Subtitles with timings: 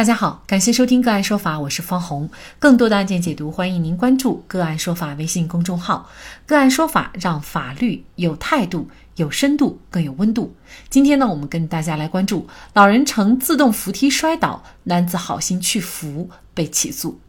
[0.00, 2.30] 大家好，感谢收听个案说法，我是方红。
[2.58, 6.08] 更多的案件解读，欢迎您关注个案说法微信公众号。
[6.46, 10.54] 个案说法让法律有态度、有深度、更有温度。
[10.88, 17.20] 今天呢，我们跟大家来关注老人乘自动扶梯摔倒，男子好心去扶被起诉。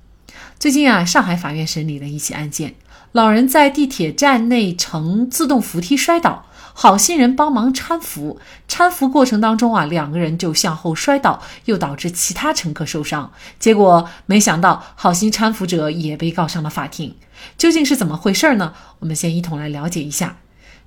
[0.57, 2.75] 最近啊，上海法院审理了一起案件，
[3.11, 6.45] 老人在地铁站内乘自动扶梯摔倒。
[6.73, 13.31] 好心人帮忙搀扶，搀扶过程当中啊，两个人就向后摔倒，又导致其他乘客受伤。
[13.59, 17.15] 结果没想到，好心搀扶者也被告上了法庭。
[17.57, 18.73] 究竟是怎么回事呢？
[18.99, 20.37] 我们先一同来了解一下。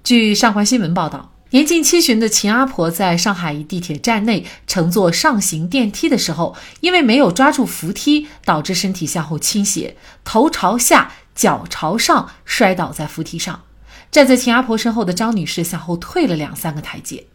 [0.02, 13.62] 据上环新闻报道，年近七旬的秦阿婆在上海一地铁站内乘坐上行电梯的时候，因为没有抓住扶梯，导致身体向后倾斜，头朝下，脚朝上，摔倒在扶梯上。
[14.14, 17.26] 站在秦阿婆身后的张女士向后退了两三个台阶，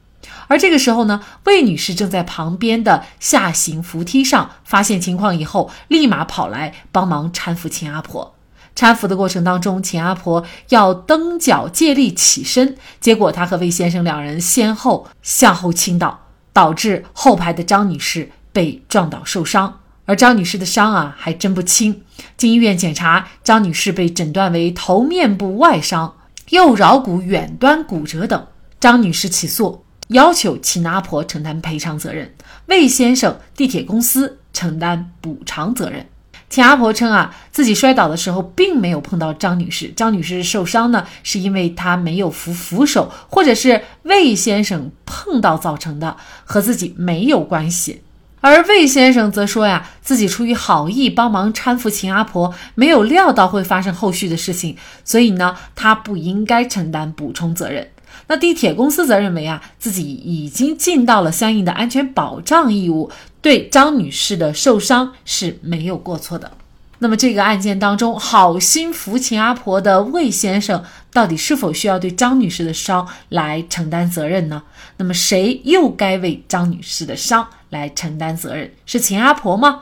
[0.47, 8.33] 而这个时候呢，魏女士正在旁边的下行扶梯上，发现情况以后，立马跑来帮忙搀扶秦阿婆。
[8.73, 19.81] 搀扶的过程当中，秦阿婆要蹬脚借力起身，结果她和魏先生两人先后向后倾倒，导致后排的张女士被撞倒受伤。
[20.05, 22.03] 而张女士的伤啊还真不轻，
[22.37, 26.15] 经医院检查，张女士被诊断为头面部外伤。
[26.49, 28.47] 右桡骨远端骨折等，
[28.79, 32.33] 张女士起诉要求秦阿婆承担赔偿责任，
[32.65, 36.07] 魏先生地铁公司承担补偿责任。
[36.49, 48.01] 秦阿婆称啊，自己摔倒的时候并没有碰到张女士，张女士受伤呢是因为她没有扶扶手，或者是魏先生碰到造成的，和自己没有关系。
[48.41, 57.89] 而魏先生则说呀，自己出于好意帮忙搀扶秦阿婆，没有料到会发生后续的事情，所以呢，他不应该承担补充责任。
[58.27, 66.51] 那地铁公司则认为啊，自己已经尽到了相应的安全保障义务，对张女士的受伤是没有过错的。
[66.99, 74.63] 那么这个案件当中，好心扶秦阿婆的魏先生，到底是否需要对张女士的伤来承担责任呢？
[74.97, 78.71] 那么谁又该为张女士的伤来承担责任？
[78.85, 79.81] 是秦阿婆吗？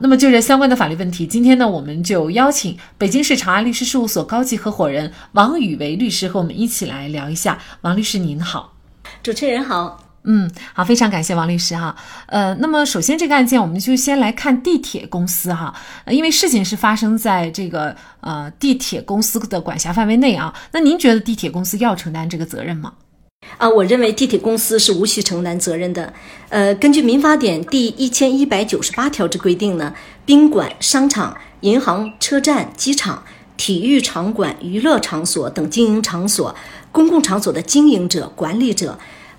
[0.00, 7.58] 那么就这相关的法律问题，今天呢，我们就邀请北京市长安律师事务所高级合伙人王宇为律师和我们一起来聊一下。
[7.82, 8.74] 王律师您好，
[9.22, 10.02] 主持人好。
[10.24, 11.94] 嗯，好，非常感谢王律师哈。
[12.26, 15.72] 呃，那么首先这个案件，我们就先来看地铁公司哈，
[16.08, 20.52] 因为事情是发生在这个呃地铁公司的管辖范围内啊。
[20.72, 22.92] 那您觉得地铁公司要承担这个责任吗？
[23.58, 26.12] 啊，我认为地铁公司是无需承担责任的。
[26.48, 33.22] 呃，根据民法典第一千一百九十八条之规定呢，宾馆、商场、银行、车站、机场、
[33.56, 36.54] 体育场馆、娱乐场所等经营场所、
[36.92, 38.98] 公共场所的经营者、管理者。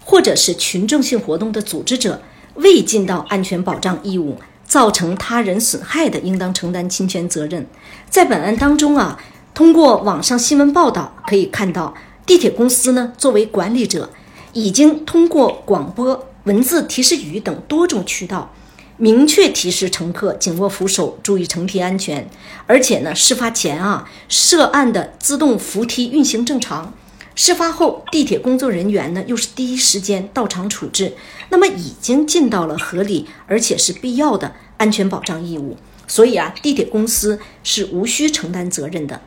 [0.10, 2.22] 或者是群众性活动的组织者
[2.54, 7.68] 未尽到安全保障义务，造成他人损害的，应当承担侵权责任。
[8.10, 9.20] 在本案当中啊，
[9.54, 11.94] 通过网上新闻报道可以看到，
[12.28, 14.10] 地铁公司呢作为管理者，
[14.52, 18.54] 已经通过广播、文字提示语等多种渠道，
[18.98, 22.30] 明确提示乘客紧握扶手，注意乘梯安全。
[22.66, 26.94] 而且呢，事发前啊，涉案的自动扶梯运行正常。
[27.34, 31.14] 事发后，地铁工作人员呢又是第一时间到场处置，
[31.50, 39.22] 那么已经尽到了合理而且是必要的安全保障义务，所以啊，地铁公司是无需承担责任的。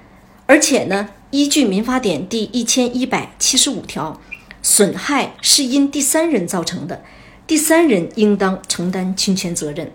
[0.44, 4.20] 而且呢，依据民法典第一千一百七十五条，
[4.62, 7.04] 损害是因第三人造成的，
[7.46, 9.92] 第三人应当承担侵权责任。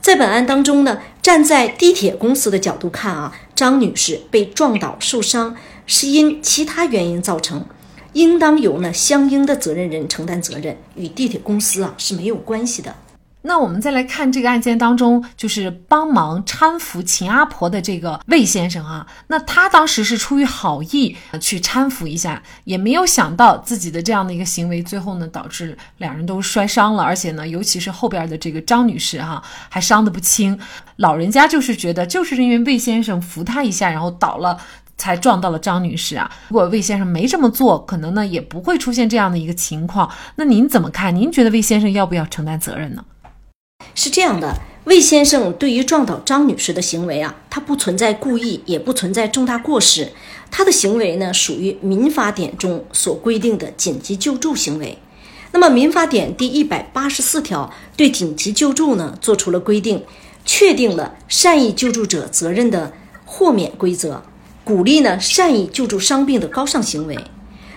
[0.00, 5.56] 在本案当中呢，站在地铁公司的角度看啊，张女士被撞倒受伤。
[5.88, 7.64] 是因其他原因造成，
[8.12, 12.94] 应当由呢相应的责任人承担责任，与地铁公司啊是没有关系的。
[13.46, 30.58] 那我们再来看这个案件当中，就是帮忙搀扶秦阿婆的这个魏先生啊，那他当时是出于好意去搀扶一下，也没有想到自己的这样的一个行为，最后呢导致两人都摔伤了，而且呢，尤其是后边的这个张女士哈，还伤得不轻。
[30.96, 34.58] 老人家就是觉得，就是因为魏先生扶他一下，然后倒了。
[34.98, 36.30] 才撞到了张女士啊！
[36.48, 40.10] 如果魏先生没这么做，可能呢也不会出现这样的一个情况。
[40.36, 41.14] 那您怎么看？
[41.14, 43.04] 您觉得魏先生要不要承担责任呢？
[43.94, 50.12] 是这样的，魏先生对于撞倒张女士的行为啊，他不存在故意，也不存在重大过失，
[50.50, 54.96] 他的行为呢属于民法典中所规定的紧急救助行为。
[55.50, 60.04] 那么民法典第一百八十四条对紧急救助呢做出了规定，
[60.44, 62.92] 确定了善意救助者责任的
[63.24, 64.22] 豁免规则。
[64.62, 67.18] 鼓励呢善意救助伤病的高尚行为，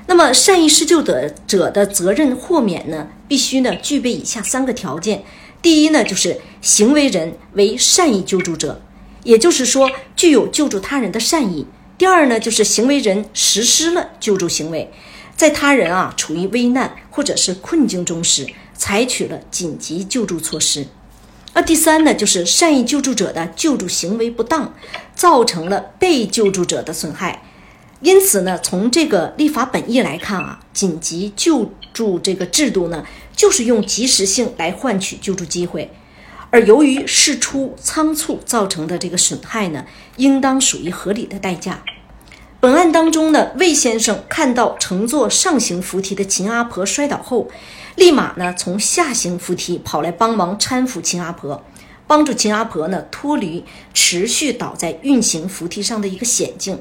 [0.06, 5.24] 那么善意施救的者的责任豁免呢，必须呢具备以下三个条件。
[5.62, 8.82] 第一呢，就是行为人为善意救助者，
[9.24, 11.66] 也就是说具有救助他人的善意；
[11.98, 14.90] 第二呢，就是行为人实施了救助行为，
[15.36, 20.88] 在他人啊处于危难或者是困境中时，采取了紧急救助措施。
[21.54, 24.74] 那第三呢，就是善意救助者的救助行为不当，
[25.14, 27.44] 造成了被救助者的损害。
[28.02, 33.06] 因此呢，从这个立法本意来看啊，紧急救助这个制度呢，
[33.36, 35.92] 就是用及时性来换取救助机会，
[36.50, 39.86] 而由于事出仓促造成的这个损害呢，
[40.16, 41.84] 应当属于合理的代价。
[42.62, 47.50] 本案当中呢，魏先生看到乘坐上行扶梯的秦阿婆摔倒后，
[47.96, 51.62] 立马呢从下行扶梯跑来帮忙搀扶秦阿婆，
[52.08, 56.80] 帮助秦阿婆呢脱离持续倒在运行扶梯上的一个险境。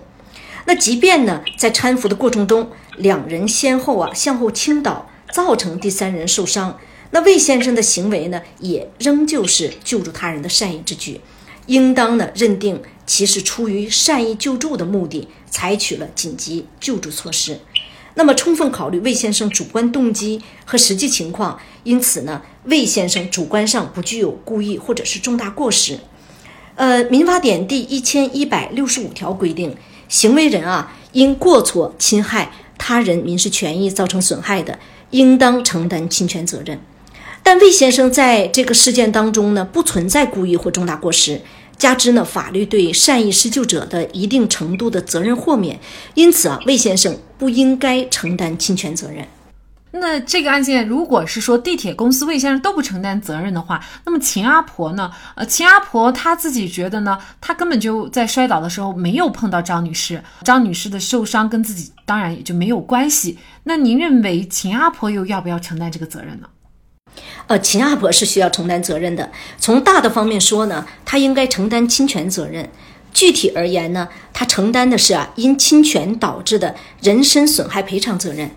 [0.68, 6.78] 那即便呢，在搀扶的过程中，两人先后啊向后倾倒，造成第三人受伤，
[7.10, 11.22] 那魏先生的行为呢，也仍旧是救助他人的善意之举，
[11.68, 17.58] 应当呢认定其是出于善意救助的目的，采取了紧急救助措施。
[18.12, 25.98] 那么，充分考虑魏先生主观动机和实际情况，因此呢，魏先生主观上不具有故意或者是重大过失。
[26.74, 29.74] 呃，《民法典》第一千一百六十五条规定。
[30.08, 34.78] 行为人啊，因过错侵害他人民事权益造成损害的，
[35.10, 36.80] 应当承担侵权责任。
[37.42, 41.40] 但魏先生在这个事件当中呢，不存在故意或重大过失，
[41.78, 45.78] 加之呢，法律对善意施救者的一定程度的责任豁免，
[46.14, 49.26] 因此啊，魏先生不应该承担侵权责任。
[50.00, 55.10] 那这个案件，如果是说地铁公司魏先生都不承担责任的话，那么秦阿婆呢？
[55.34, 63.38] 呃，秦阿婆她自己觉得呢，她根本就在摔倒的时候没有碰到张女士，张女士的受伤跟自己当然也就没有关系。
[63.64, 66.48] 那您认为秦阿婆又要不要承担这个责任呢？
[67.48, 69.30] 呃，秦阿婆是需要承担责任的。
[69.58, 72.64] 从大的方面说呢，她应该承担侵权责任；
[73.12, 78.50] 具体而言呢，她承担的是啊因侵权导致的人身损害赔偿责任。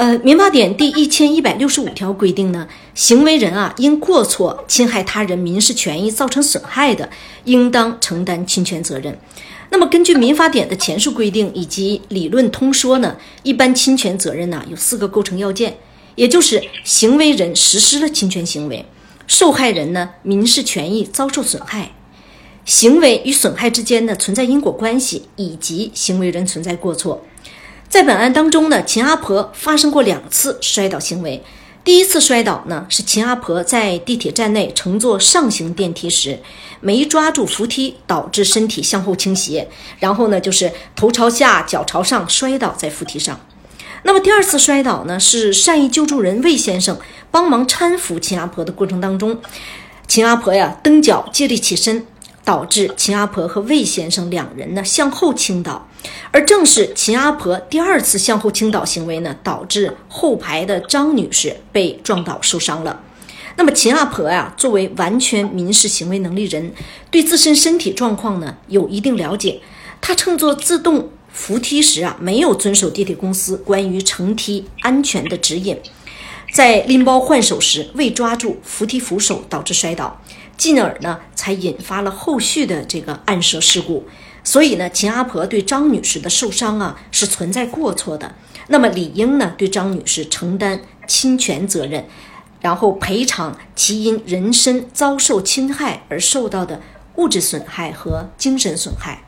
[0.00, 7.10] 呃，民法典第一千一百六十五条规定呢，行为人啊因过错侵害他人民事权益造成损害的，
[7.44, 9.18] 应当承担侵权责任。
[9.68, 15.76] 那么，根据民法典的前述规定以及理论通说呢，一般侵权责任呢有四个构成要件，
[16.14, 18.86] 也就是行为人实施了侵权行为，
[19.26, 21.92] 受害人呢民事权益遭受损害，
[22.64, 27.22] 行为与损害之间呢存在因果关系，以及行为人存在过错。
[27.90, 31.42] 在本案当中呢，秦阿婆发生过两次摔倒行为。
[31.82, 36.38] 第一次摔倒呢，是秦阿婆在地铁站内乘坐上行电梯时，
[36.80, 43.40] 没抓住扶梯，导致身体向后倾斜，然后呢，就是头朝下、脚朝上摔倒在扶梯上。
[44.04, 46.96] 那么第二次摔倒呢，是善意救助人魏先生
[47.32, 49.36] 帮忙搀扶秦阿婆的过程当中，
[50.06, 52.06] 秦阿婆呀蹬脚借力起身。
[52.44, 55.88] 导致秦阿婆和魏先生两人呢向后倾倒，
[56.30, 63.02] 而正是秦阿婆第二次向后倾倒行为呢，导致后排的张女士被撞倒受伤了。
[63.56, 66.72] 那么秦阿婆呀，作为完全民事行为能力人，
[67.10, 69.60] 对自身身体状况呢有一定了解。
[70.00, 75.78] 她乘坐自动扶梯时啊，没有遵守地铁公司关于乘梯安全的指引，
[76.54, 80.20] 在拎包换手时未抓住扶梯扶手，导致摔倒。
[80.60, 84.06] 进而呢，才引发了后续的这个案涉事故。
[84.44, 88.34] 所以呢，秦阿婆对张女士的受伤啊是存在过错的。
[88.68, 92.04] 那么理应呢对张女士承担侵权责任，
[92.60, 96.82] 然后赔偿其因人身遭受侵害而受到的
[97.14, 99.22] 物质损害和精神损害。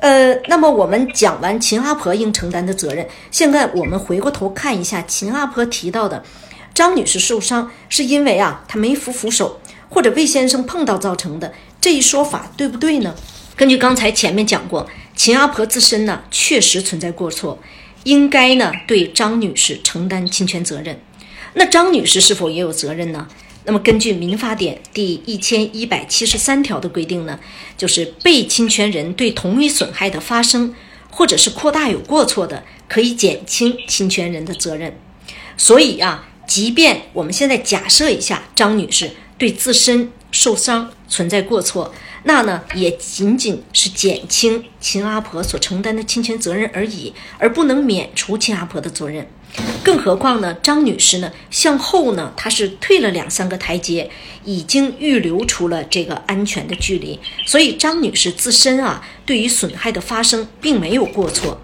[0.00, 6.22] 呃，那么我们讲完秦阿婆应承担的责任，现在我们回过头看一下秦阿婆提到的
[6.74, 9.58] 张女士受伤是因为啊她没扶扶手。
[9.88, 13.14] 或者魏先生碰到造成的这一说法对不对呢？
[13.56, 17.58] 根据刚才前面讲过，秦阿婆自身呢确实存在过错，
[18.04, 21.00] 应该呢对张女士承担侵权责任。
[21.54, 23.26] 那张女士是否也有责任呢？
[23.64, 27.40] 那么根据民法典第一千一百七十三条的规定呢，
[27.76, 30.74] 就是被侵权人对同一损害的发生
[31.10, 34.96] 或者是扩大有过错的，可以减轻侵权人的责任。
[35.56, 39.10] 所以啊，即便我们现在假设一下张女士。
[39.38, 49.26] 对自身受伤存在过错，那呢也仅仅是减轻秦阿婆所承担的侵权责任而已，而不能免除秦阿婆的责任。
[49.82, 54.10] 更何况呢，张女士呢向后呢，她是退了两三个台阶，
[54.44, 61.60] 已经预留出了这个安全的距离，所以张女士自身啊，对于损害的发生并没有过错。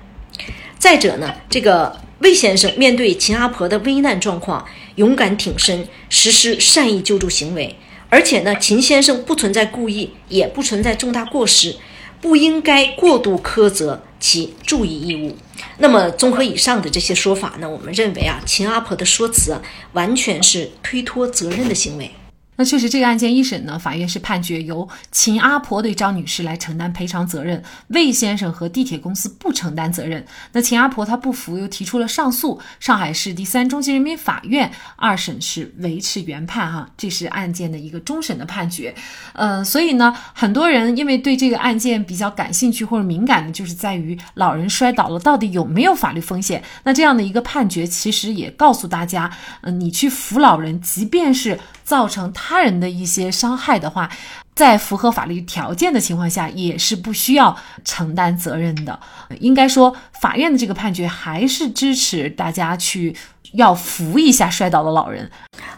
[0.78, 4.64] 再者呢，这个魏先生面对秦阿婆的危难状况。
[4.96, 7.76] 勇敢挺身，实施善意救助行为，
[8.08, 11.76] 而且呢，秦先生不存在故意，也不存在重大过失，
[12.20, 15.36] 不应该过度苛责其注意义务。
[15.78, 22.10] 那么，综合以上的这些说法呢，我们认为啊，秦阿婆的说辞啊，完全是推脱责任的行为。
[22.56, 30.24] 那确实，这个案件一审呢，法院是判决由秦阿婆对张女士来承担赔偿责任，魏先生和地铁公司不承担责任。
[30.52, 32.60] 那秦阿婆她不服，又提出了上诉。
[32.78, 38.94] 上海市第三中级人民法院二审是维持原判，哈，这是案件的一个终审的判决。
[39.32, 46.62] 呃，所以呢，很多人因为对这个案件比较感兴趣或者敏感的，就是在于老人摔倒了到底有没有法律风险。
[46.84, 49.30] 那这样的一个判决，其实也告诉大家，
[49.62, 54.10] 嗯，你去扶老人，即便是造成他人的一些伤害的话，
[54.54, 58.98] 在符合法律条件的情况下，也是不需要承担责任的。
[59.38, 63.14] 应该说，法院的这个判决还是支持大家去
[63.52, 65.30] 要扶一下摔倒的老人。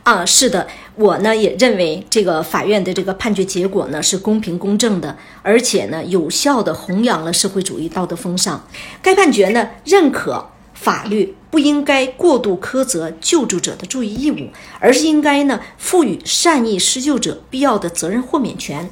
[0.05, 8.65] 啊，是的，我呢也认为这个法院的这个判决结果呢是公平公正的，而且呢有效的弘扬了社会主义道德风尚。
[9.03, 10.51] 该判决呢认可。
[10.77, 18.89] 法律不应该过度苛责救助者的注意义务，而是应该呢赋予善意施救者必要的责任豁免权。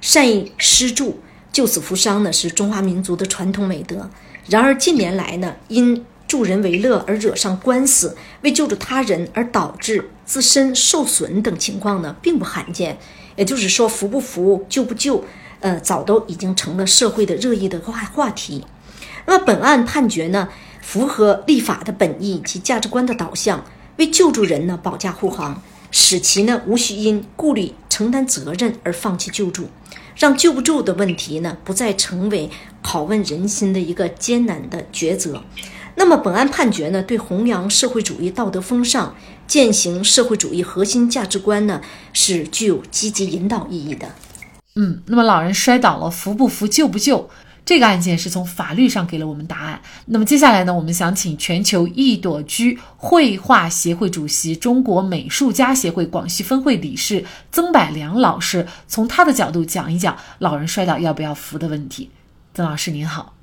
[0.00, 1.18] 善意施助、
[1.50, 4.08] 救死扶伤呢是中华民族的传统美德。
[4.46, 12.98] 然而近年来呢，因助人为乐而惹上官司，为救助他人而导致自身受损等情况呢，并不罕见。
[13.34, 15.24] 也就是说，扶不扶、救不救，
[15.60, 18.64] 呃，早都已经成了社会的热议的话话题。
[19.26, 20.48] 那么本案判决呢？
[20.80, 23.64] 符合立法的本意及价值观的导向，
[23.96, 29.68] 为救助人呢保驾护航，使其呢无需因顾虑承担责任而放弃救助，
[30.16, 32.50] 让救不救的问题呢不再成为
[32.82, 35.42] 拷问人心的一个艰难的抉择。
[35.98, 39.16] 那么本案判决呢，对弘扬社会主义道德风尚、
[39.46, 41.80] 践行社会主义核心价值观呢，
[42.12, 44.06] 是具有积极引导意义的。
[44.74, 47.30] 嗯，那么老人摔倒了，扶不扶，救不救？
[47.66, 49.82] 这个案件是从法律上给了我们答案。
[50.06, 62.12] 那么接下来呢，我们想请全球一朵居绘画协会主席、中国美术家协会广西分会理事曾百良老师，从他的角度讲一讲老人摔倒要不要扶的问题。
[62.54, 63.34] 曾老师您好。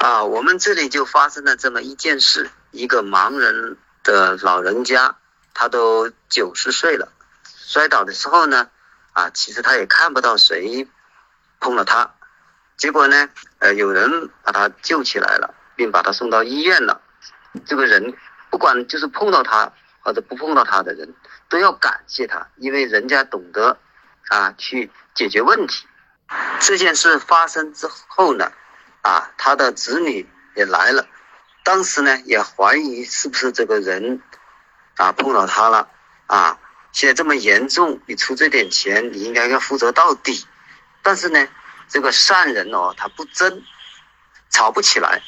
[0.00, 5.14] 啊，我们这里就发生了这么一件事：一个盲人的老人家，
[5.54, 7.12] 他都九十岁了，
[7.44, 8.68] 摔倒的时候呢，
[9.12, 10.88] 啊，其实他也看不到谁
[11.60, 12.14] 碰了他。
[12.78, 13.28] 结果呢？
[13.58, 17.02] 呃，有人把他救起来了，并把他送到医院了。
[17.66, 18.14] 这个人
[18.50, 21.12] 不管就是碰到他或者不碰到他的人，
[21.48, 23.76] 都要感谢他，因为人家懂得
[24.28, 25.88] 啊去解决问题。
[26.60, 28.52] 这件事发生之后呢，
[29.02, 31.04] 啊，他的子女也来了，
[31.64, 34.22] 当时呢也怀疑是不是这个人
[34.98, 35.88] 啊碰到他了
[36.28, 36.60] 啊。
[36.92, 40.46] 现在这么严重，你出这点钱，你应该要负责到底。
[41.02, 41.48] 但是呢。
[41.88, 43.62] 这个善人哦，他不争，
[44.50, 45.22] 吵不起来，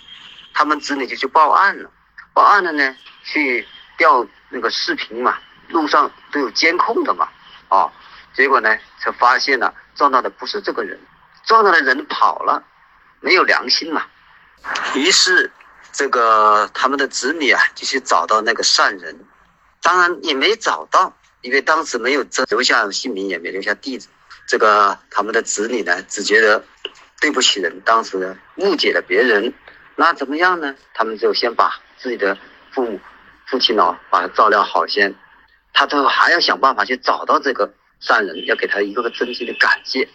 [0.52, 1.90] 他们子女就去报案了。
[2.32, 5.38] 报案了呢，去调那个视频嘛，
[5.68, 7.28] 路上都有监控的嘛，
[7.68, 7.90] 啊，
[8.34, 10.98] 结果呢，才发现了撞到的不是这个人，
[11.44, 12.62] 撞到的人跑了，
[13.20, 14.04] 没有良心嘛。
[14.94, 15.50] 于是，
[15.92, 19.18] 这个他们的子女啊，就去找到那个善人，
[19.82, 24.08] 当然也没找到，因为当时没有留下姓名，也没留下地址。
[24.50, 26.64] 这个他们的子女呢，只觉得
[27.20, 29.54] 对不起人，当时误解了别人，
[29.94, 30.74] 那怎么样呢？
[30.92, 32.36] 他们就先把自己的
[32.72, 32.98] 父母、
[33.46, 35.14] 父亲哦，把他照料好先，
[35.72, 40.08] 他都还要想办法去找到这个善人，要给他一个个真心的感谢。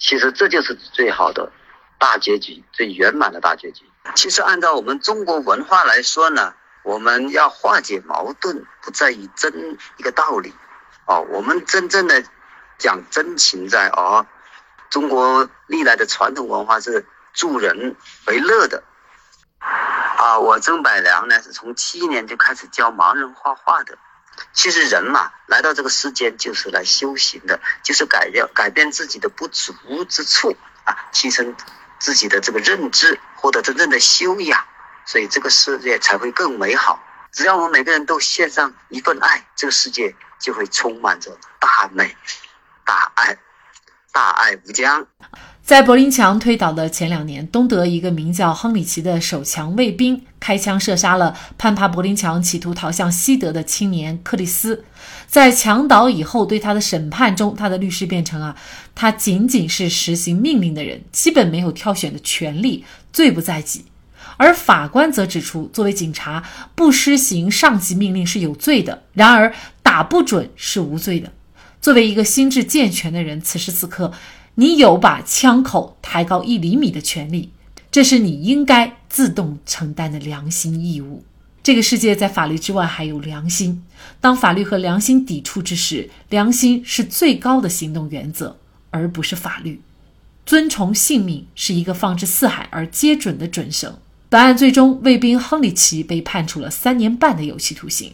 [0.00, 1.52] 其实这就是最好的
[1.96, 3.84] 大结局，最圆满的大结局。
[4.16, 6.52] 其实按照我们中国文化来说呢，
[6.82, 10.52] 我们要化解矛盾，不在于争一个道理，
[11.06, 12.24] 哦，我们真正的。
[12.78, 14.26] 讲真情在啊！
[14.90, 18.82] 中国历来的传统文化是助人为乐的
[19.58, 20.38] 啊。
[20.38, 23.98] 我曾百良呢是从七年就开始教盲人画画的。
[24.52, 29.72] 其实人嘛，来到这个世间就是来修行的，就是改掉改变自己的不足
[30.04, 30.54] 之处
[30.84, 31.56] 啊，提升
[31.98, 34.62] 自己的这个认知，获得真正的修养，
[35.06, 37.02] 所以这个世界才会更美好。
[37.32, 42.14] 只要我们每个人都献上一份爱，这个世界就会充满着大美。
[42.86, 43.36] 大爱，
[44.12, 45.04] 大爱无疆。
[45.60, 54.84] 在柏林墙推倒的前两年，东德一个名叫亨里奇的守墙卫兵开枪射杀了攀爬柏林墙企图逃向西德的青年克里斯。
[55.26, 58.54] 在墙倒以后，对他的审判中，他的律师辩称啊，
[58.94, 63.86] 他仅仅是实行命令的人，基本没有挑选的权利，罪不在己。
[64.36, 66.44] 而法官则指出，作为警察，
[66.76, 69.52] 不施行上级命令是有罪的，然而
[69.82, 71.32] 打不准是无罪的。
[71.86, 74.12] 作为一个心智健全的人，此时此刻，
[74.56, 77.52] 你有把枪口抬高一厘米的权利，
[77.92, 81.24] 这是你应该自动承担的良心义务。
[81.62, 83.84] 这个世界在法律之外还有良心，
[84.20, 88.58] 当法律和良心抵触之时，良心是最高的行动原则，
[88.90, 89.80] 而不是法律。
[90.44, 93.96] 尊崇性命是一个放之四海而皆准的准绳。
[94.28, 98.10] 本案最终，卫兵亨利奇被判处了三年半的有期徒刑。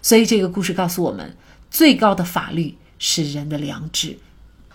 [0.00, 1.36] 所以，这个故事告诉我们，
[1.70, 4.16] 最高的法律是人的良知。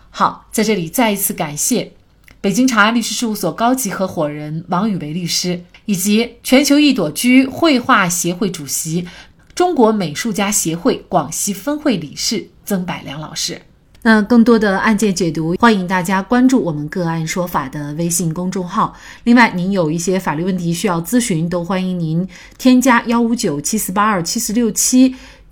[0.09, 1.93] 好，在这里再一次感谢
[2.41, 5.63] 北京长安律师事务所高级合伙人王宇维律师。
[5.87, 9.07] 以及全球一朵居绘画协会主席、
[9.53, 13.61] 中国美术家协会广西分会理事曾百良老师。
[14.01, 18.95] 那更多的案件解读，欢迎大家关注我们“个案说法”的微信公众号。
[19.25, 22.27] 另外，您有一些法律问题需要咨询，都欢迎您
[22.57, 25.15] 添加幺五九七四八二七四六七